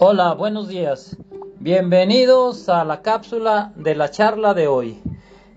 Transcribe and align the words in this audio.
Hola, 0.00 0.32
buenos 0.34 0.68
días. 0.68 1.16
Bienvenidos 1.58 2.68
a 2.68 2.84
la 2.84 3.02
cápsula 3.02 3.72
de 3.74 3.96
la 3.96 4.12
charla 4.12 4.54
de 4.54 4.68
hoy. 4.68 5.02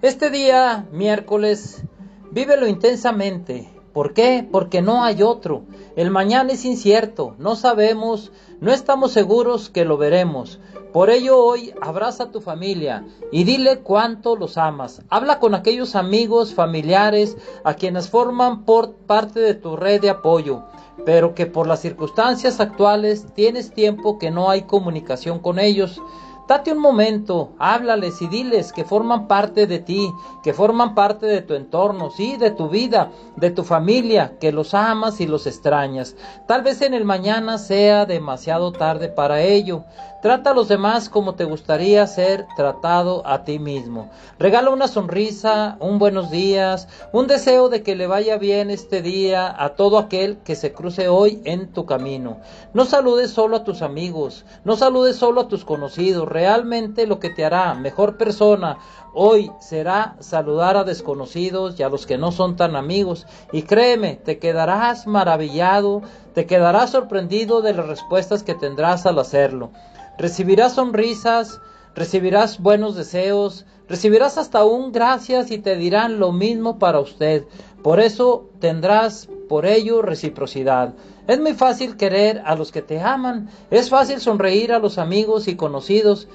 Este 0.01 0.31
día, 0.31 0.87
miércoles, 0.91 1.83
vívelo 2.31 2.65
intensamente. 2.65 3.69
¿Por 3.93 4.15
qué? 4.15 4.47
Porque 4.51 4.81
no 4.81 5.04
hay 5.04 5.21
otro. 5.21 5.62
El 5.96 6.09
mañana 6.09 6.54
es 6.54 6.65
incierto, 6.65 7.35
no 7.37 7.55
sabemos, 7.55 8.31
no 8.62 8.72
estamos 8.72 9.12
seguros 9.12 9.69
que 9.69 9.85
lo 9.85 9.97
veremos. 9.97 10.60
Por 10.92 11.12
ello 11.12 11.37
hoy 11.37 11.76
abraza 11.79 12.23
a 12.23 12.31
tu 12.31 12.42
familia 12.42 13.05
y 13.31 13.44
dile 13.44 13.81
cuánto 13.81 14.35
los 14.35 14.58
amas. 14.58 15.03
Habla 15.10 15.37
con 15.37 15.53
aquellos 15.53 15.96
amigos, 15.96 16.55
familiares, 16.55 17.38
a 17.63 17.76
quienes 17.76 18.09
forman 18.09 18.66
por 18.66 18.95
parte 18.95 19.39
de 19.39 19.53
tu 19.53 19.76
red 19.76 20.02
de 20.02 20.09
apoyo 20.09 20.63
pero 21.05 21.34
que 21.34 21.45
por 21.45 21.68
las 21.68 21.81
circunstancias 21.81 22.60
actuales 22.60 23.26
tienes 23.34 23.72
tiempo 23.72 24.20
que 24.20 24.32
no 24.32 24.50
hay 24.50 24.64
comunicación 24.64 25.40
con 25.40 25.59
ellos. 25.59 26.02
Date 26.48 26.73
un 26.73 26.80
momento, 26.80 27.54
háblales 27.59 28.22
y 28.22 28.28
diles 28.28 28.73
que 28.73 28.84
forman 28.84 29.30
parte 29.30 29.68
de 29.68 29.80
ti, 29.80 30.12
que 30.44 30.54
forman 30.54 30.95
parte 30.95 31.26
de 31.26 31.42
tu 31.42 31.54
entorno, 31.54 32.09
sí, 32.09 32.36
de 32.36 32.52
tu 32.52 32.68
vida, 32.68 33.09
de 33.38 33.52
tu 33.52 33.64
familia, 33.64 34.34
que 34.38 34.52
los 34.52 34.73
amas 34.73 35.22
y 35.22 35.28
los 35.28 35.48
extrañas. 35.48 36.18
Tal 36.48 36.62
vez 36.62 36.82
en 36.82 36.94
el 36.94 37.06
mañana 37.06 37.58
sea 37.58 38.06
demasiado 38.06 38.73
tarde 38.73 39.08
para 39.08 39.42
ello. 39.42 39.86
Trata 40.21 40.52
a 40.52 40.53
los 40.53 40.67
demás 40.67 41.09
como 41.09 41.34
te 41.34 41.45
gustaría 41.45 42.05
ser 42.05 42.45
tratado 42.55 43.25
a 43.25 43.43
ti 43.43 43.57
mismo. 43.57 44.11
Regala 44.38 44.70
una 44.70 44.88
sonrisa, 44.88 45.77
un 45.80 45.97
buenos 45.97 46.30
días, 46.30 46.88
un 47.11 47.25
deseo 47.25 47.70
de 47.70 47.81
que 47.81 47.95
le 47.95 48.05
vaya 48.05 48.38
bien 48.38 48.70
este 48.70 49.02
día 49.02 49.52
a 49.57 49.70
todo 49.70 49.97
aquel 49.97 50.38
que 50.44 50.55
se 50.55 50.73
cruce 50.73 51.07
hoy 51.07 51.41
en 51.44 51.73
tu 51.73 51.88
camino. 51.88 52.38
No 52.75 52.85
saludes 52.85 53.31
solo 53.31 53.57
a 53.57 53.63
tus 53.63 53.81
amigos, 53.81 54.45
no 54.63 54.75
saludes 54.75 55.16
solo 55.16 55.41
a 55.41 55.47
tus 55.47 55.66
conocidos. 55.66 56.30
Realmente 56.30 57.08
lo 57.08 57.19
que 57.19 57.31
te 57.31 57.44
hará 57.44 57.73
mejor 57.73 58.17
persona 58.17 58.78
hoy 59.13 59.52
será 59.59 60.16
saludar 60.19 60.78
a 60.78 60.83
desconocidos 60.83 61.80
y 61.80 61.83
a 61.83 61.89
los 61.89 62.06
que 62.06 62.19
no 62.19 62.31
son 62.31 62.56
tan 62.56 62.75
amigos. 62.75 63.25
Y 63.52 63.63
créeme, 63.63 64.17
te 64.17 64.38
quedarás 64.38 65.08
maravillado, 65.08 66.03
te 66.34 66.46
quedarás 66.46 66.92
sorprendido 66.92 67.62
de 67.62 67.74
las 67.74 67.88
respuestas 67.88 68.44
que 68.44 68.56
tendrás 68.56 69.06
al 69.06 69.20
hacerlo. 69.20 69.72
Recibirás 70.18 70.74
sonrisas, 70.74 71.60
recibirás 71.96 72.60
buenos 72.60 72.96
deseos, 72.96 73.66
recibirás 73.90 74.38
hasta 74.38 74.64
un 74.64 74.92
gracias 74.92 75.52
y 75.52 75.58
te 75.58 75.76
dirán 75.76 76.20
lo 76.20 76.32
mismo 76.32 76.80
para 76.80 77.00
usted. 77.00 77.46
Por 77.84 78.00
eso 78.00 78.50
tendrás 78.59 79.28
por 79.50 79.66
ello 79.66 80.02
reciprocidad. 80.02 80.94
Es 81.28 81.40
muy 81.40 81.54
fácil 81.54 81.98
querer 81.98 82.42
a 82.46 82.56
los 82.56 82.72
que 82.72 82.82
te 82.82 83.02
aman, 83.02 83.50
es 83.70 83.90
fácil 83.90 84.20
sonreír 84.20 84.72
a 84.72 84.80
los 84.80 84.98
amigos 84.98 85.48
y 85.48 85.56
conocidos. 85.56 86.28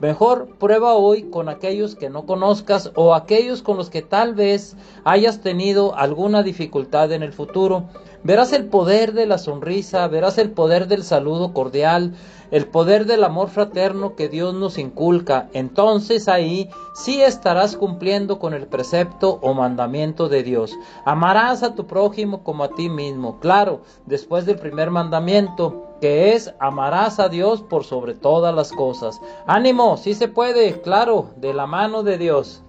Mejor 0.00 0.56
prueba 0.58 0.94
hoy 0.94 1.24
con 1.24 1.50
aquellos 1.50 1.94
que 1.94 2.08
no 2.08 2.24
conozcas 2.24 2.90
o 2.94 3.14
aquellos 3.14 3.60
con 3.60 3.76
los 3.76 3.90
que 3.90 4.00
tal 4.00 4.34
vez 4.34 4.74
hayas 5.04 5.40
tenido 5.40 5.94
alguna 5.94 6.42
dificultad 6.42 7.12
en 7.12 7.22
el 7.22 7.34
futuro. 7.34 7.84
Verás 8.22 8.52
el 8.52 8.66
poder 8.66 9.14
de 9.14 9.24
la 9.24 9.38
sonrisa, 9.38 10.06
verás 10.06 10.36
el 10.36 10.50
poder 10.50 10.88
del 10.88 11.04
saludo 11.04 11.54
cordial, 11.54 12.14
el 12.50 12.66
poder 12.66 13.06
del 13.06 13.24
amor 13.24 13.48
fraterno 13.48 14.14
que 14.14 14.28
Dios 14.28 14.54
nos 14.54 14.76
inculca. 14.76 15.48
Entonces 15.54 16.28
ahí 16.28 16.68
sí 16.94 17.22
estarás 17.22 17.76
cumpliendo 17.76 18.38
con 18.38 18.52
el 18.52 18.66
precepto 18.66 19.38
o 19.40 19.54
mandamiento 19.54 20.28
de 20.28 20.42
Dios. 20.42 20.76
Amarás 21.06 21.62
a 21.62 21.74
tu 21.74 21.86
prójimo 21.86 22.44
como 22.44 22.64
a 22.64 22.74
ti 22.74 22.90
mismo. 22.90 23.38
Claro, 23.40 23.80
después 24.04 24.44
del 24.44 24.58
primer 24.58 24.90
mandamiento, 24.90 25.96
que 26.02 26.34
es 26.34 26.52
amarás 26.58 27.20
a 27.20 27.30
Dios 27.30 27.62
por 27.62 27.84
sobre 27.84 28.14
todas 28.14 28.54
las 28.54 28.70
cosas. 28.70 29.18
Ánimo, 29.46 29.96
sí 29.96 30.12
se 30.12 30.28
puede, 30.28 30.82
claro, 30.82 31.30
de 31.36 31.54
la 31.54 31.66
mano 31.66 32.02
de 32.02 32.18
Dios. 32.18 32.62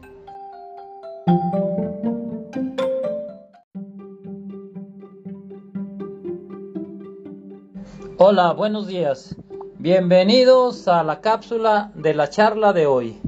Hola, 8.24 8.54
buenos 8.54 8.86
días. 8.86 9.36
Bienvenidos 9.80 10.88
a 10.88 11.04
la 11.04 11.22
cápsula 11.22 11.92
de 11.96 12.14
la 12.14 12.30
charla 12.30 12.72
de 12.72 12.86
hoy. 12.86 13.20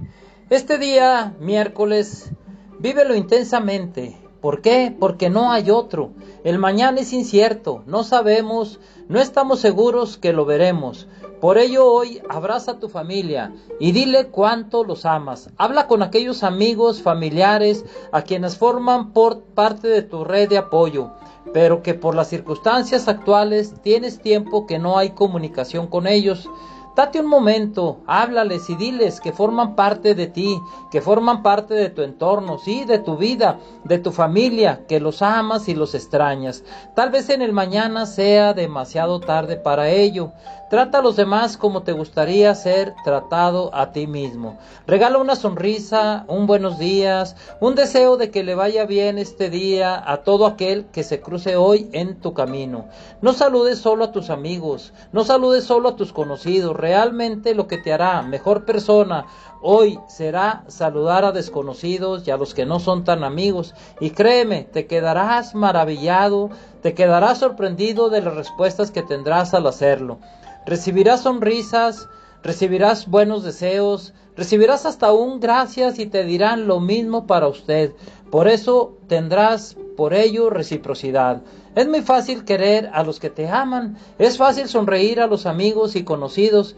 Este 0.52 0.78
día, 0.78 1.36
miércoles, 1.40 2.32
vívelo 2.78 3.16
intensamente. 3.16 4.16
¿Por 4.40 4.62
qué? 4.62 4.96
Porque 5.00 5.32
no 5.32 5.52
hay 5.52 5.72
otro. 5.72 6.12
El 6.44 6.60
mañana 6.60 7.02
es 7.02 7.12
incierto, 7.12 7.82
no 7.88 8.04
sabemos, 8.04 8.80
no 9.10 9.20
estamos 9.20 9.62
seguros 9.62 10.20
que 10.20 10.32
lo 10.32 10.46
veremos. 10.46 11.08
Por 11.44 11.58
ello 11.58 11.92
hoy 11.92 12.22
abraza 12.30 12.72
a 12.72 12.80
tu 12.80 12.88
familia 12.88 13.54
y 13.78 13.92
dile 13.92 14.28
cuánto 14.28 14.86
los 14.86 15.06
amas. 15.06 15.50
Habla 15.58 15.88
con 15.88 16.02
aquellos 16.02 16.42
amigos, 16.42 17.02
familiares, 17.02 17.84
a 18.14 18.22
quienes 18.22 18.58
forman 18.58 19.12
por 19.12 19.42
parte 19.42 19.90
de 19.90 20.04
tu 20.04 20.24
red 20.24 20.48
de 20.48 20.58
apoyo 20.58 21.12
pero 21.54 21.84
que 21.84 21.94
por 21.94 22.16
las 22.16 22.30
circunstancias 22.30 23.10
actuales 23.10 23.74
tienes 23.84 24.20
tiempo 24.22 24.66
que 24.66 24.80
no 24.80 24.98
hay 24.98 25.10
comunicación 25.10 25.88
con 25.88 26.08
ellos. 26.08 26.50
Date 26.96 27.20
un 27.20 27.26
momento, 27.26 28.02
háblales 28.06 28.70
y 28.70 28.76
diles 28.76 29.20
que 29.20 29.32
forman 29.32 29.76
parte 29.76 30.14
de 30.14 30.28
ti, 30.28 30.62
que 30.92 31.02
forman 31.02 31.42
parte 31.42 31.74
de 31.74 31.90
tu 31.90 32.04
entorno, 32.04 32.60
sí, 32.60 32.86
de 32.86 33.00
tu 33.00 33.18
vida, 33.18 33.58
de 33.84 33.98
tu 33.98 34.12
familia, 34.12 34.82
que 34.88 35.00
los 35.00 35.24
amas 35.24 35.68
y 35.68 35.74
los 35.74 35.96
extrañas. 35.96 36.64
Tal 36.96 37.10
vez 37.10 37.32
en 37.32 37.42
el 37.42 37.52
mañana 37.52 38.06
sea 38.06 38.54
demasiado 38.54 39.20
tarde 39.20 39.56
para 39.56 39.90
ello. 39.90 40.34
Trata 40.70 41.00
a 41.00 41.02
los 41.02 41.16
demás 41.16 41.58
como 41.58 41.84
te 41.84 41.92
gustaría 41.92 42.54
ser 42.56 42.96
tratado 43.04 43.70
a 43.76 43.92
ti 43.92 44.08
mismo. 44.08 44.58
Regala 44.88 45.20
una 45.20 45.36
sonrisa, 45.36 46.26
un 46.28 46.48
buenos 46.48 46.80
días, 46.80 47.36
un 47.60 47.76
deseo 47.76 48.18
de 48.18 48.32
que 48.32 48.44
le 48.44 48.56
vaya 48.56 48.86
bien 48.86 49.20
este 49.20 49.52
día 49.52 50.02
a 50.04 50.24
todo 50.24 50.48
aquel 50.48 50.86
que 50.86 51.04
se 51.04 51.22
cruce 51.22 51.58
hoy 51.58 51.90
en 51.92 52.20
tu 52.20 52.34
camino. 52.34 52.86
No 53.22 53.34
saludes 53.34 53.80
solo 53.80 54.06
a 54.06 54.12
tus 54.12 54.32
amigos, 54.32 54.94
no 55.12 55.24
saludes 55.24 55.64
solo 55.64 55.90
a 55.90 55.96
tus 55.96 56.12
conocidos 56.12 56.76
realmente 56.84 57.56
lo 57.56 57.66
que 57.66 57.78
te 57.78 57.94
hará 57.94 58.22
mejor 58.24 58.66
persona 58.66 59.26
hoy 59.62 59.98
será 60.10 60.66
saludar 60.68 61.24
a 61.24 61.32
desconocidos 61.32 62.28
y 62.28 62.32
a 62.32 62.36
los 62.36 62.54
que 62.54 62.66
no 62.66 62.82
son 62.82 63.06
tan 63.06 63.24
amigos. 63.24 63.74
Y 64.02 64.10
créeme, 64.10 64.66
te 64.66 64.86
quedarás 64.86 65.56
maravillado, 65.56 66.50
te 66.82 66.94
quedarás 66.94 67.38
sorprendido 67.38 68.10
de 68.10 68.22
las 68.22 68.36
respuestas 68.36 68.92
que 68.92 69.02
tendrás 69.02 69.54
al 69.54 69.66
hacerlo. 69.66 70.20
Recibirás 70.66 71.22
sonrisas, 71.22 72.10
recibirás 72.44 73.08
buenos 73.08 73.46
deseos, 73.46 74.14
recibirás 74.36 74.86
hasta 74.86 75.14
un 75.14 75.40
gracias 75.40 76.00
y 76.00 76.08
te 76.08 76.26
dirán 76.26 76.68
lo 76.68 76.82
mismo 76.82 77.26
para 77.26 77.48
usted. 77.48 77.94
Por 78.30 78.50
eso 78.50 78.98
tendrás 79.08 79.78
por 79.96 80.14
ello 80.14 80.50
reciprocidad. 80.50 81.42
Es 81.76 81.88
muy 81.88 82.02
fácil 82.02 82.46
querer 82.46 82.92
a 82.94 83.04
los 83.04 83.20
que 83.20 83.32
te 83.32 83.50
aman, 83.50 83.98
es 84.20 84.38
fácil 84.38 84.68
sonreír 84.68 85.20
a 85.20 85.26
los 85.26 85.48
amigos 85.48 85.96
y 85.96 86.04
conocidos. 86.04 86.76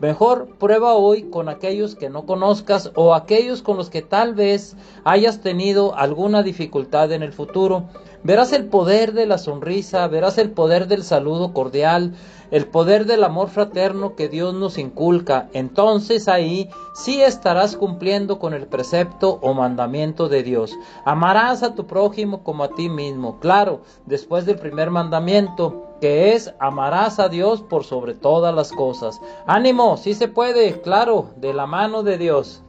Mejor 0.00 0.48
prueba 0.58 0.92
hoy 0.92 1.30
con 1.30 1.48
aquellos 1.48 1.94
que 1.94 2.10
no 2.10 2.26
conozcas 2.26 2.90
o 2.94 3.14
aquellos 3.14 3.62
con 3.62 3.78
los 3.78 3.88
que 3.88 4.02
tal 4.02 4.34
vez 4.34 4.76
hayas 5.02 5.40
tenido 5.40 5.96
alguna 5.96 6.42
dificultad 6.42 7.10
en 7.12 7.22
el 7.22 7.32
futuro. 7.32 7.84
Verás 8.22 8.52
el 8.52 8.66
poder 8.66 9.14
de 9.14 9.24
la 9.24 9.38
sonrisa, 9.38 10.06
verás 10.08 10.36
el 10.36 10.50
poder 10.50 10.88
del 10.88 11.04
saludo 11.04 11.54
cordial, 11.54 12.12
el 12.54 12.68
poder 12.68 13.04
del 13.04 13.24
amor 13.24 13.48
fraterno 13.48 14.14
que 14.14 14.28
Dios 14.28 14.54
nos 14.54 14.78
inculca. 14.78 15.48
Entonces 15.54 16.28
ahí 16.28 16.70
sí 16.94 17.20
estarás 17.20 17.76
cumpliendo 17.76 18.38
con 18.38 18.54
el 18.54 18.68
precepto 18.68 19.40
o 19.42 19.54
mandamiento 19.54 20.28
de 20.28 20.44
Dios. 20.44 20.72
Amarás 21.04 21.64
a 21.64 21.74
tu 21.74 21.88
prójimo 21.88 22.44
como 22.44 22.62
a 22.62 22.68
ti 22.68 22.88
mismo. 22.88 23.40
Claro, 23.40 23.80
después 24.06 24.46
del 24.46 24.56
primer 24.60 24.92
mandamiento, 24.92 25.96
que 26.00 26.34
es 26.34 26.54
amarás 26.60 27.18
a 27.18 27.28
Dios 27.28 27.60
por 27.60 27.82
sobre 27.82 28.14
todas 28.14 28.54
las 28.54 28.70
cosas. 28.70 29.20
Ánimo, 29.48 29.96
sí 29.96 30.14
se 30.14 30.28
puede, 30.28 30.80
claro, 30.80 31.30
de 31.34 31.54
la 31.54 31.66
mano 31.66 32.04
de 32.04 32.18
Dios. 32.18 32.62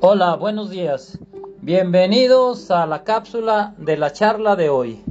Hola, 0.00 0.36
buenos 0.36 0.70
días. 0.70 1.18
Bienvenidos 1.68 2.70
a 2.70 2.86
la 2.86 3.04
cápsula 3.04 3.74
de 3.76 3.98
la 3.98 4.10
charla 4.10 4.56
de 4.56 4.70
hoy. 4.70 5.04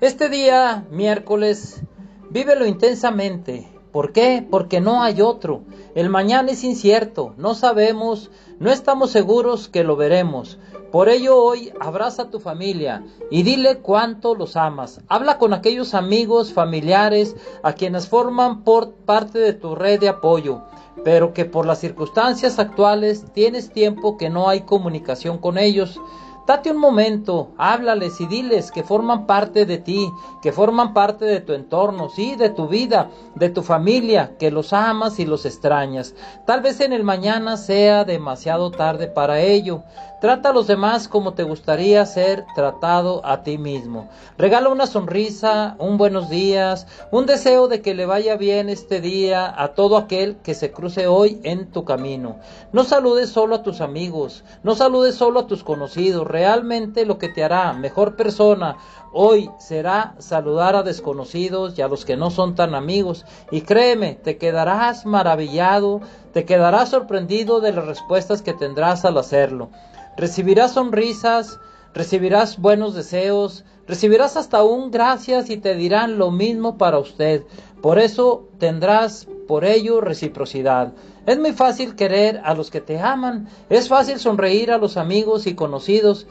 Este 0.00 0.30
día, 0.30 0.86
miércoles, 0.90 1.82
vívelo 2.30 2.64
intensamente. 2.64 3.68
¿Por 3.92 4.12
qué? 4.12 4.46
Porque 4.48 4.80
no 4.80 5.02
hay 5.02 5.22
otro. 5.22 5.62
El 5.94 6.10
mañana 6.10 6.52
es 6.52 6.64
incierto, 6.64 7.34
no 7.36 7.54
sabemos, 7.54 8.30
no 8.58 8.70
estamos 8.70 9.10
seguros 9.10 9.68
que 9.68 9.84
lo 9.84 9.96
veremos. 9.96 10.58
Por 10.92 11.08
ello 11.08 11.36
hoy 11.36 11.72
abraza 11.80 12.22
a 12.22 12.30
tu 12.30 12.40
familia 12.40 13.04
y 13.30 13.42
dile 13.42 13.78
cuánto 13.78 14.34
los 14.34 14.56
amas. 14.56 15.00
Habla 15.08 15.38
con 15.38 15.52
aquellos 15.52 15.94
amigos, 15.94 16.52
familiares, 16.52 17.36
a 17.62 17.74
quienes 17.74 18.08
forman 18.08 18.62
por 18.64 18.92
parte 18.92 19.38
de 19.38 19.52
tu 19.52 19.74
red 19.74 20.00
de 20.00 20.08
apoyo 20.08 20.62
pero 21.04 21.32
que 21.32 21.44
por 21.44 21.66
las 21.66 21.78
circunstancias 21.78 22.58
actuales 22.58 23.24
tienes 23.32 23.70
tiempo 23.70 24.16
que 24.16 24.30
no 24.30 24.48
hay 24.48 24.62
comunicación 24.62 25.38
con 25.38 25.58
ellos. 25.58 26.00
Date 26.48 26.70
un 26.70 26.78
momento, 26.78 27.50
háblales 27.58 28.22
y 28.22 28.26
diles 28.26 28.72
que 28.72 28.82
forman 28.82 29.26
parte 29.26 29.66
de 29.66 29.76
ti, 29.76 30.10
que 30.40 30.50
forman 30.50 30.94
parte 30.94 31.26
de 31.26 31.40
tu 31.40 31.52
entorno, 31.52 32.08
sí, 32.08 32.36
de 32.36 32.48
tu 32.48 32.68
vida, 32.68 33.10
de 33.34 33.50
tu 33.50 33.62
familia, 33.62 34.32
que 34.38 34.50
los 34.50 34.72
amas 34.72 35.18
y 35.18 35.26
los 35.26 35.44
extrañas. 35.44 36.14
Tal 36.46 36.62
vez 36.62 36.80
en 36.80 36.94
el 36.94 37.04
mañana 37.04 37.58
sea 37.58 38.06
demasiado 38.06 38.70
tarde 38.70 39.08
para 39.08 39.40
ello. 39.40 39.82
Trata 40.20 40.48
a 40.48 40.52
los 40.52 40.66
demás 40.66 41.06
como 41.06 41.34
te 41.34 41.44
gustaría 41.44 42.04
ser 42.04 42.44
tratado 42.56 43.24
a 43.24 43.44
ti 43.44 43.56
mismo. 43.56 44.08
Regala 44.36 44.68
una 44.68 44.88
sonrisa, 44.88 45.76
un 45.78 45.96
buenos 45.96 46.28
días, 46.28 46.88
un 47.12 47.24
deseo 47.24 47.68
de 47.68 47.82
que 47.82 47.94
le 47.94 48.04
vaya 48.04 48.36
bien 48.36 48.68
este 48.68 49.00
día 49.00 49.54
a 49.56 49.74
todo 49.74 49.96
aquel 49.96 50.38
que 50.38 50.54
se 50.54 50.72
cruce 50.72 51.06
hoy 51.06 51.38
en 51.44 51.70
tu 51.70 51.84
camino. 51.84 52.40
No 52.72 52.82
saludes 52.82 53.28
solo 53.28 53.54
a 53.54 53.62
tus 53.62 53.80
amigos, 53.80 54.42
no 54.64 54.74
saludes 54.74 55.14
solo 55.14 55.38
a 55.38 55.46
tus 55.46 55.62
conocidos. 55.62 56.26
Realmente 56.26 57.06
lo 57.06 57.18
que 57.18 57.28
te 57.28 57.44
hará 57.44 57.72
mejor 57.74 58.16
persona 58.16 58.76
hoy 59.12 59.48
será 59.60 60.16
saludar 60.18 60.74
a 60.74 60.82
desconocidos 60.82 61.78
y 61.78 61.82
a 61.82 61.88
los 61.88 62.04
que 62.04 62.16
no 62.16 62.30
son 62.30 62.56
tan 62.56 62.74
amigos. 62.74 63.24
Y 63.52 63.60
créeme, 63.60 64.14
te 64.16 64.36
quedarás 64.36 65.06
maravillado, 65.06 66.00
te 66.32 66.44
quedarás 66.44 66.88
sorprendido 66.88 67.60
de 67.60 67.72
las 67.72 67.86
respuestas 67.86 68.42
que 68.42 68.52
tendrás 68.52 69.04
al 69.04 69.16
hacerlo. 69.16 69.70
Recibirás 70.18 70.72
sonrisas, 70.72 71.60
recibirás 71.94 72.58
buenos 72.58 72.92
deseos, 72.92 73.64
recibirás 73.86 74.36
hasta 74.36 74.64
un 74.64 74.90
gracias 74.90 75.48
y 75.48 75.58
te 75.58 75.76
dirán 75.76 76.18
lo 76.18 76.32
mismo 76.32 76.76
para 76.76 76.98
usted. 76.98 77.44
Por 77.80 78.00
eso 78.00 78.48
tendrás 78.58 79.28
por 79.46 79.64
ello 79.64 80.00
reciprocidad. 80.00 80.92
Es 81.24 81.38
muy 81.38 81.52
fácil 81.52 81.94
querer 81.94 82.40
a 82.42 82.54
los 82.54 82.72
que 82.72 82.80
te 82.80 82.98
aman, 82.98 83.48
es 83.70 83.88
fácil 83.88 84.18
sonreír 84.18 84.72
a 84.72 84.78
los 84.78 84.96
amigos 84.96 85.46
y 85.46 85.54
conocidos. 85.54 86.26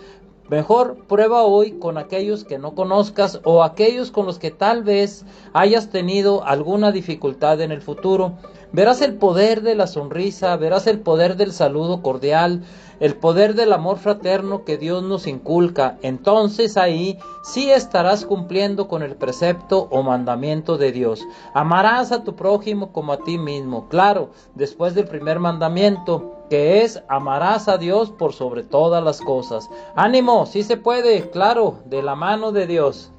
Mejor 0.49 1.05
prueba 1.07 1.43
hoy 1.43 1.79
con 1.79 1.97
aquellos 1.97 2.43
que 2.43 2.57
no 2.57 2.75
conozcas 2.75 3.39
o 3.45 3.63
aquellos 3.63 4.11
con 4.11 4.25
los 4.25 4.37
que 4.37 4.51
tal 4.51 4.83
vez 4.83 5.23
hayas 5.53 5.89
tenido 5.91 6.43
alguna 6.43 6.91
dificultad 6.91 7.61
en 7.61 7.71
el 7.71 7.81
futuro. 7.81 8.37
Verás 8.73 9.01
el 9.01 9.15
poder 9.15 9.61
de 9.61 9.75
la 9.75 9.87
sonrisa, 9.87 10.55
verás 10.57 10.87
el 10.87 10.99
poder 10.99 11.37
del 11.37 11.53
saludo 11.53 12.01
cordial, 12.01 12.63
el 12.99 13.15
poder 13.15 13.55
del 13.55 13.71
amor 13.71 13.97
fraterno 13.97 14.65
que 14.65 14.77
Dios 14.77 15.03
nos 15.03 15.25
inculca. 15.25 15.97
Entonces 16.01 16.75
ahí 16.75 17.17
sí 17.43 17.71
estarás 17.71 18.25
cumpliendo 18.25 18.87
con 18.87 19.03
el 19.03 19.15
precepto 19.15 19.87
o 19.89 20.03
mandamiento 20.03 20.77
de 20.77 20.91
Dios. 20.91 21.25
Amarás 21.53 22.11
a 22.11 22.23
tu 22.23 22.35
prójimo 22.35 22.91
como 22.91 23.13
a 23.13 23.23
ti 23.23 23.37
mismo. 23.37 23.87
Claro, 23.87 24.31
después 24.55 24.95
del 24.95 25.07
primer 25.07 25.39
mandamiento, 25.39 26.43
que 26.49 26.83
es 26.83 27.01
amarás 27.07 27.67
a 27.67 27.77
Dios 27.77 28.11
por 28.11 28.33
sobre 28.33 28.63
todas 28.63 29.03
las 29.03 29.21
cosas. 29.21 29.69
Ánimo, 29.95 30.45
sí 30.45 30.63
se 30.63 30.77
puede, 30.77 31.29
claro, 31.29 31.79
de 31.85 32.01
la 32.01 32.15
mano 32.15 32.51
de 32.51 32.67
Dios. 32.67 33.11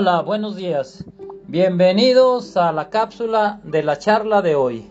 Hola, 0.00 0.22
buenos 0.22 0.54
días. 0.54 1.04
Bienvenidos 1.48 2.56
a 2.56 2.70
la 2.70 2.88
cápsula 2.88 3.60
de 3.64 3.82
la 3.82 3.98
charla 3.98 4.42
de 4.42 4.54
hoy. 4.54 4.88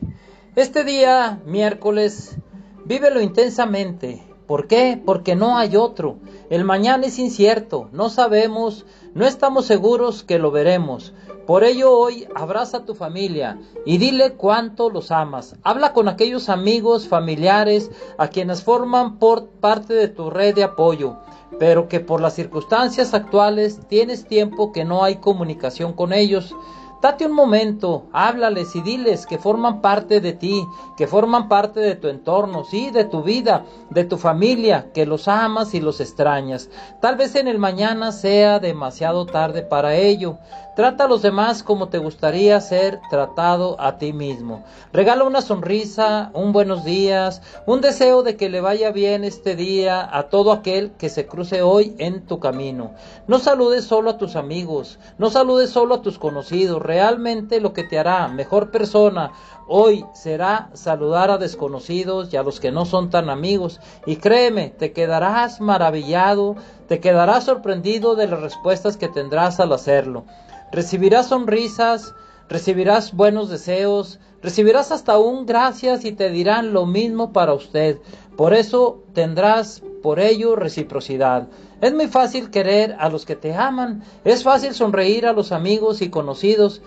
Este 0.57 0.83
día, 0.83 1.41
miércoles, 1.45 2.35
vívelo 2.83 3.21
intensamente. 3.21 4.21
¿Por 4.47 4.67
qué? 4.67 5.01
Porque 5.05 5.37
no 5.37 5.57
hay 5.57 5.77
otro. 5.77 6.17
El 6.49 6.65
mañana 6.65 7.05
es 7.05 7.19
incierto, 7.19 7.87
no 7.93 8.09
sabemos, 8.09 8.85
no 9.13 9.25
estamos 9.25 9.65
seguros 9.65 10.23
que 10.23 10.39
lo 10.39 10.51
veremos. 10.51 11.13
Por 11.45 11.63
ello 11.63 11.97
hoy 11.97 12.27
abraza 12.35 12.79
a 12.79 12.85
tu 12.85 12.93
familia 12.93 13.61
y 13.85 13.99
dile 13.99 14.33
cuánto 14.33 14.89
los 14.89 15.11
amas. 15.11 15.55
Habla 15.63 15.93
con 15.93 16.09
aquellos 16.09 16.49
amigos, 16.49 17.07
familiares, 17.07 17.91
a 18.17 18.27
quienes 18.27 18.61
forman 18.61 19.19
parte 19.19 19.93
de 19.93 20.09
tu 20.09 20.29
red 20.29 20.53
de 20.53 20.65
apoyo 20.65 21.15
pero 21.59 21.87
que 21.87 21.99
por 21.99 22.21
las 22.21 22.33
circunstancias 22.33 23.13
actuales 23.13 23.79
tienes 23.87 24.25
tiempo 24.25 24.71
que 24.71 24.85
no 24.85 25.03
hay 25.03 25.17
comunicación 25.17 25.93
con 25.93 26.13
ellos. 26.13 26.55
Date 27.01 27.27
un 27.27 27.33
momento, 27.33 28.05
háblales 28.11 28.75
y 28.75 28.81
diles 28.81 29.27
que 29.27 29.37
forman 29.37 29.81
parte 29.81 30.19
de 30.19 30.33
ti, 30.33 30.65
que 30.97 31.05
forman 31.05 31.47
parte 31.47 31.79
de 31.79 31.95
tu 31.95 32.07
entorno, 32.07 32.63
sí, 32.63 32.89
de 32.89 33.05
tu 33.05 33.21
vida, 33.21 33.65
de 33.91 34.03
tu 34.03 34.17
familia, 34.17 34.91
que 34.93 35.05
los 35.05 35.27
amas 35.27 35.75
y 35.75 35.79
los 35.79 36.01
extrañas. 36.01 36.71
Tal 36.99 37.15
vez 37.15 37.35
en 37.35 37.47
el 37.47 37.59
mañana 37.59 38.11
sea 38.11 38.59
demasiado 38.59 39.27
tarde 39.27 39.61
para 39.61 39.95
ello. 39.95 40.39
Trata 40.77 41.05
a 41.05 41.07
los 41.07 41.23
demás 41.23 41.63
como 41.63 41.89
te 41.89 41.97
gustaría 41.97 42.61
ser 42.61 43.01
tratado 43.09 43.81
a 43.81 43.97
ti 43.97 44.13
mismo. 44.13 44.63
Regala 44.93 45.23
una 45.23 45.41
sonrisa, 45.41 46.29
un 46.35 46.53
buenos 46.53 46.85
días, 46.85 47.41
un 47.65 47.81
deseo 47.81 48.21
de 48.21 48.37
que 48.37 48.47
le 48.47 48.61
vaya 48.61 48.91
bien 48.91 49.23
este 49.23 49.55
día 49.55 50.07
a 50.15 50.29
todo 50.29 50.51
aquel 50.51 50.91
que 50.91 51.09
se 51.09 51.25
cruce 51.25 51.63
hoy 51.63 51.95
en 51.97 52.27
tu 52.27 52.39
camino. 52.39 52.91
No 53.25 53.39
saludes 53.39 53.85
solo 53.85 54.11
a 54.11 54.17
tus 54.19 54.35
amigos, 54.35 54.99
no 55.17 55.31
saludes 55.31 55.71
solo 55.71 55.95
a 55.95 56.01
tus 56.03 56.19
conocidos 56.19 56.79
realmente 56.79 57.59
lo 57.59 57.73
que 57.73 57.83
te 57.83 57.97
hará 57.97 58.27
mejor 58.27 58.69
persona 58.69 59.31
hoy 59.67 60.05
será 60.13 60.69
saludar 60.73 61.29
a 61.31 61.37
desconocidos 61.37 62.33
y 62.33 62.37
a 62.37 62.43
los 62.43 62.59
que 62.59 62.71
no 62.71 62.85
son 62.85 63.09
tan 63.09 63.29
amigos. 63.29 63.79
Y 64.05 64.17
créeme, 64.17 64.69
te 64.69 64.93
quedarás 64.93 65.61
maravillado, 65.61 66.55
te 66.87 66.99
quedarás 66.99 67.45
sorprendido 67.45 68.15
de 68.15 68.27
las 68.27 68.41
respuestas 68.41 68.97
que 68.97 69.07
tendrás 69.07 69.59
al 69.59 69.73
hacerlo. 69.73 70.25
Recibirás 70.71 71.27
sonrisas, 71.27 72.13
recibirás 72.49 73.13
buenos 73.13 73.49
deseos, 73.49 74.19
recibirás 74.41 74.91
hasta 74.91 75.17
un 75.17 75.45
gracias 75.45 76.05
y 76.05 76.11
te 76.11 76.29
dirán 76.29 76.73
lo 76.73 76.85
mismo 76.85 77.33
para 77.33 77.53
usted. 77.53 77.99
Por 78.35 78.53
eso 78.53 79.03
tendrás 79.13 79.81
por 80.01 80.19
ello 80.19 80.55
reciprocidad. 80.55 81.47
Es 81.81 81.93
muy 81.93 82.07
fácil 82.07 82.49
querer 82.49 82.95
a 82.99 83.09
los 83.09 83.25
que 83.25 83.35
te 83.35 83.53
aman, 83.53 84.03
es 84.23 84.43
fácil 84.43 84.73
sonreír 84.73 85.25
a 85.27 85.33
los 85.33 85.51
amigos 85.51 86.01
y 86.01 86.09
conocidos. 86.09 86.81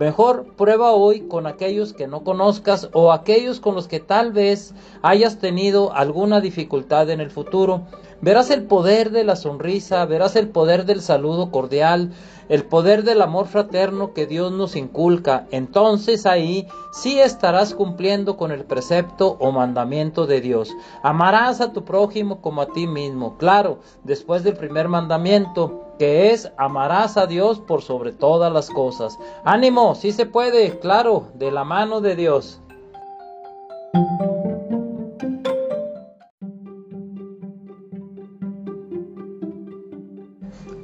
Mejor 0.00 0.46
prueba 0.56 0.92
hoy 0.92 1.28
con 1.28 1.46
aquellos 1.46 1.92
que 1.92 2.06
no 2.06 2.24
conozcas 2.24 2.88
o 2.94 3.12
aquellos 3.12 3.60
con 3.60 3.74
los 3.74 3.86
que 3.86 4.00
tal 4.00 4.32
vez 4.32 4.72
hayas 5.02 5.38
tenido 5.38 5.92
alguna 5.92 6.40
dificultad 6.40 7.10
en 7.10 7.20
el 7.20 7.30
futuro. 7.30 7.82
Verás 8.22 8.50
el 8.50 8.64
poder 8.64 9.10
de 9.10 9.24
la 9.24 9.34
sonrisa, 9.34 10.04
verás 10.04 10.36
el 10.36 10.48
poder 10.48 10.84
del 10.84 11.00
saludo 11.00 11.50
cordial, 11.50 12.12
el 12.50 12.64
poder 12.64 13.02
del 13.02 13.22
amor 13.22 13.46
fraterno 13.46 14.12
que 14.12 14.26
Dios 14.26 14.52
nos 14.52 14.76
inculca. 14.76 15.46
Entonces 15.50 16.26
ahí 16.26 16.66
sí 16.92 17.18
estarás 17.18 17.74
cumpliendo 17.74 18.36
con 18.36 18.50
el 18.52 18.64
precepto 18.64 19.36
o 19.40 19.52
mandamiento 19.52 20.26
de 20.26 20.42
Dios. 20.42 20.76
Amarás 21.02 21.62
a 21.62 21.72
tu 21.72 21.84
prójimo 21.84 22.42
como 22.42 22.60
a 22.60 22.66
ti 22.66 22.86
mismo. 22.86 23.38
Claro, 23.38 23.78
después 24.04 24.44
del 24.44 24.56
primer 24.56 24.88
mandamiento, 24.88 25.94
que 25.98 26.32
es 26.32 26.52
amarás 26.58 27.16
a 27.16 27.26
Dios 27.26 27.60
por 27.60 27.80
sobre 27.80 28.12
todas 28.12 28.52
las 28.52 28.68
cosas. 28.68 29.18
Ánimo, 29.44 29.94
sí 29.94 30.12
se 30.12 30.26
puede, 30.26 30.78
claro, 30.78 31.28
de 31.34 31.50
la 31.50 31.64
mano 31.64 32.00
de 32.00 32.16
Dios. 32.16 32.60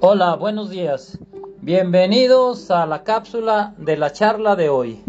Hola, 0.08 0.36
buenos 0.36 0.70
días. 0.70 1.18
Bienvenidos 1.62 2.70
a 2.70 2.86
la 2.86 3.02
cápsula 3.02 3.74
de 3.76 3.96
la 3.96 4.12
charla 4.12 4.54
de 4.54 4.68
hoy. 4.68 5.02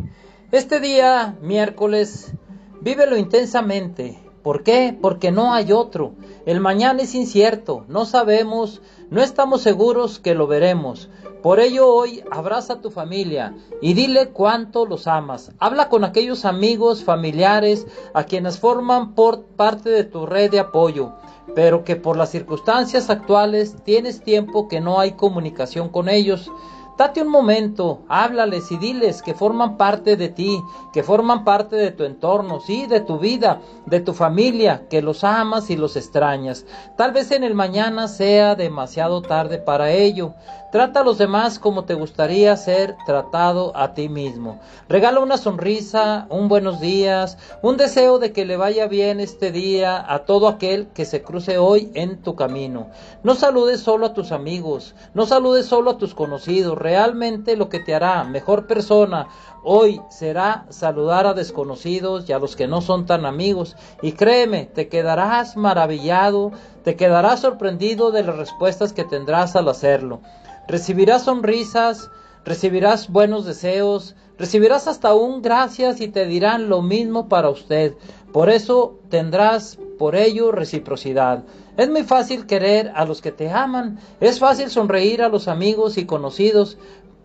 Este 0.52 0.80
día, 0.80 1.38
miércoles, 1.40 2.34
vívelo 2.82 3.16
intensamente. 3.16 4.20
¿Por 4.42 4.64
qué? 4.64 4.98
Porque 5.00 5.32
no 5.32 5.54
hay 5.54 5.72
otro. 5.72 6.16
El 6.48 6.62
mañana 6.62 7.04
es 7.04 7.14
incierto, 7.14 7.86
no 7.88 8.06
sabemos, 8.06 8.82
no 9.12 9.22
estamos 9.22 9.62
seguros 9.62 10.18
que 10.18 10.34
lo 10.34 10.48
veremos. 10.48 11.12
Por 11.42 11.60
ello 11.60 11.88
hoy 11.88 12.24
abraza 12.32 12.74
a 12.74 12.82
tu 12.82 12.90
familia 12.90 13.56
y 13.82 13.94
dile 13.94 14.30
cuánto 14.30 14.86
los 14.86 15.08
amas. 15.08 15.52
Habla 15.60 15.90
con 15.90 16.04
aquellos 16.04 16.46
amigos, 16.46 17.04
familiares, 17.04 17.86
a 18.14 18.24
quienes 18.24 18.60
forman 18.60 19.14
por 19.14 19.44
parte 19.46 19.90
de 19.90 20.04
tu 20.04 20.26
red 20.26 20.52
de 20.52 20.60
apoyo 20.60 21.14
pero 21.56 21.84
que 21.84 21.96
por 21.96 22.18
las 22.18 22.30
circunstancias 22.30 23.10
actuales 23.10 23.78
tienes 23.84 24.22
tiempo 24.22 24.68
que 24.68 24.82
no 24.82 25.00
hay 25.00 25.14
comunicación 25.14 25.90
con 25.90 26.10
ellos. 26.10 26.52
Date 26.98 27.22
un 27.22 27.28
momento, 27.28 28.00
háblales 28.10 28.72
y 28.72 28.78
diles 28.78 29.22
que 29.22 29.36
forman 29.36 29.78
parte 29.78 30.18
de 30.18 30.30
ti, 30.30 30.60
que 30.92 31.04
forman 31.04 31.44
parte 31.44 31.76
de 31.76 31.92
tu 31.92 32.04
entorno, 32.04 32.60
sí, 32.60 32.88
de 32.88 33.02
tu 33.02 33.20
vida, 33.20 33.62
de 33.86 34.00
tu 34.00 34.14
familia, 34.14 34.88
que 34.90 35.04
los 35.04 35.24
amas 35.24 35.70
y 35.70 35.76
los 35.76 35.96
extrañas. 35.96 36.66
Tal 36.98 37.12
vez 37.12 37.30
en 37.30 37.44
el 37.44 37.54
mañana 37.54 38.08
sea 38.08 38.56
demasiado 38.56 39.22
tarde 39.22 39.60
para 39.60 39.92
ello. 39.92 40.34
Trata 40.72 41.00
a 41.00 41.04
los 41.04 41.18
demás 41.18 41.60
como 41.60 41.86
te 41.86 41.94
gustaría 41.94 42.58
ser 42.58 42.98
tratado 43.06 43.72
a 43.78 43.94
ti 43.94 44.10
mismo. 44.10 44.60
Regala 44.90 45.22
una 45.22 45.38
sonrisa, 45.38 46.28
un 46.30 46.50
buenos 46.50 46.82
días, 46.82 47.38
un 47.62 47.78
deseo 47.78 48.20
de 48.20 48.34
que 48.34 48.46
le 48.46 48.58
vaya 48.58 48.88
bien 48.88 49.22
este 49.22 49.52
día 49.52 50.04
a 50.12 50.26
todo 50.26 50.50
aquel 50.50 50.88
que 50.88 51.06
se 51.06 51.22
cruce 51.22 51.58
hoy 51.58 51.90
en 51.94 52.22
tu 52.22 52.36
camino. 52.36 52.88
No 53.24 53.36
saludes 53.36 53.80
solo 53.80 54.08
a 54.08 54.14
tus 54.14 54.34
amigos, 54.34 54.94
no 55.14 55.26
saludes 55.26 55.68
solo 55.68 55.92
a 55.92 55.98
tus 55.98 56.14
conocidos 56.14 56.78
realmente 56.88 57.58
lo 57.58 57.68
que 57.68 57.82
te 57.82 57.94
hará 57.94 58.24
mejor 58.24 58.66
persona 58.66 59.28
hoy 59.62 60.00
será 60.10 60.66
saludar 60.70 61.28
a 61.28 61.34
desconocidos 61.34 62.30
y 62.30 62.32
a 62.32 62.40
los 62.40 62.56
que 62.56 62.66
no 62.66 62.80
son 62.80 63.06
tan 63.06 63.26
amigos. 63.26 63.76
Y 64.02 64.14
créeme, 64.14 64.68
te 64.68 64.88
quedarás 64.88 65.58
maravillado, 65.58 66.54
te 66.86 66.96
quedarás 66.96 67.42
sorprendido 67.42 68.12
de 68.12 68.24
las 68.24 68.38
respuestas 68.38 68.94
que 68.94 69.04
tendrás 69.04 69.58
al 69.58 69.68
hacerlo. 69.68 70.22
Recibirás 70.70 71.24
sonrisas, 71.24 72.10
recibirás 72.46 73.10
buenos 73.10 73.44
deseos, 73.44 74.16
recibirás 74.38 74.88
hasta 74.88 75.14
un 75.14 75.42
gracias 75.42 76.00
y 76.00 76.08
te 76.08 76.26
dirán 76.26 76.70
lo 76.70 76.82
mismo 76.82 77.28
para 77.28 77.50
usted. 77.50 77.96
Por 78.32 78.50
eso 78.50 78.98
tendrás 79.10 79.78
por 80.00 80.16
ello 80.16 80.54
reciprocidad. 80.54 81.44
Es 81.78 81.92
muy 81.92 82.02
fácil 82.02 82.48
querer 82.48 82.92
a 82.96 83.06
los 83.06 83.22
que 83.22 83.32
te 83.32 83.52
aman, 83.52 84.00
es 84.20 84.40
fácil 84.40 84.72
sonreír 84.72 85.22
a 85.22 85.30
los 85.30 85.48
amigos 85.48 86.00
y 86.00 86.08
conocidos. 86.08 86.80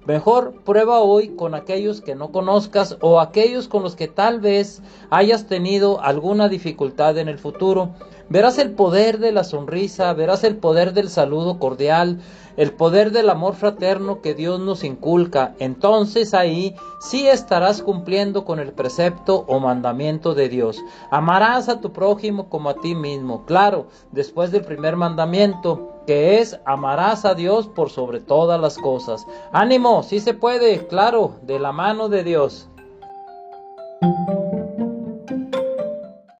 Mejor 0.04 0.52
prueba 0.64 1.00
hoy 1.00 1.28
con 1.36 1.54
aquellos 1.54 2.02
que 2.02 2.14
no 2.14 2.32
conozcas 2.32 2.98
o 3.00 3.18
aquellos 3.18 3.66
con 3.66 3.82
los 3.82 3.96
que 3.96 4.08
tal 4.08 4.40
vez 4.40 4.82
hayas 5.08 5.46
tenido 5.46 6.02
alguna 6.02 6.50
dificultad 6.50 7.16
en 7.16 7.28
el 7.28 7.38
futuro. 7.38 7.94
Verás 8.28 8.58
el 8.58 8.72
poder 8.72 9.20
de 9.20 9.32
la 9.32 9.44
sonrisa, 9.44 10.12
verás 10.12 10.44
el 10.44 10.56
poder 10.56 10.92
del 10.92 11.08
saludo 11.08 11.58
cordial, 11.58 12.20
el 12.56 12.72
poder 12.72 13.10
del 13.12 13.30
amor 13.30 13.54
fraterno 13.54 14.20
que 14.20 14.34
Dios 14.34 14.60
nos 14.60 14.84
inculca, 14.84 15.54
entonces 15.58 16.34
ahí 16.34 16.74
sí 17.00 17.26
estarás 17.28 17.82
cumpliendo 17.82 18.44
con 18.44 18.58
el 18.58 18.72
precepto 18.72 19.44
o 19.48 19.60
mandamiento 19.60 20.34
de 20.34 20.48
Dios. 20.48 20.78
Amarás 21.10 21.68
a 21.68 21.80
tu 21.80 21.92
prójimo 21.92 22.48
como 22.48 22.70
a 22.70 22.74
ti 22.74 22.94
mismo, 22.94 23.44
claro, 23.44 23.86
después 24.10 24.50
del 24.50 24.64
primer 24.64 24.96
mandamiento, 24.96 25.92
que 26.06 26.40
es 26.40 26.58
amarás 26.64 27.24
a 27.24 27.34
Dios 27.34 27.68
por 27.68 27.90
sobre 27.90 28.20
todas 28.20 28.60
las 28.60 28.76
cosas. 28.76 29.26
Ánimo, 29.52 30.02
sí 30.02 30.20
se 30.20 30.34
puede, 30.34 30.86
claro, 30.86 31.36
de 31.42 31.58
la 31.58 31.72
mano 31.72 32.08
de 32.08 32.24
Dios. 32.24 32.68